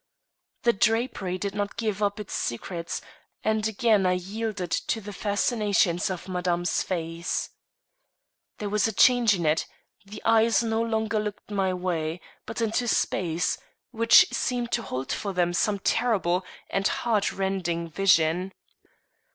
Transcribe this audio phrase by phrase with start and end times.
[0.63, 3.03] The drapery did not give up its secrets,
[3.43, 7.51] and again I yielded to the fascinations of Madame's face.
[8.57, 9.67] There was a change in it;
[10.03, 13.59] the eyes no longer looked my way, but into space,
[13.91, 18.53] which seemed to hold for them some terrible and heart rending vision.